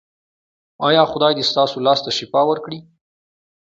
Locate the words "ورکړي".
2.47-2.79